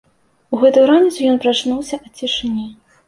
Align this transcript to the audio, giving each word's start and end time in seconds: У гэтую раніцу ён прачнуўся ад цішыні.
У 0.53 0.59
гэтую 0.61 0.85
раніцу 0.91 1.27
ён 1.33 1.37
прачнуўся 1.43 2.01
ад 2.05 2.11
цішыні. 2.21 2.67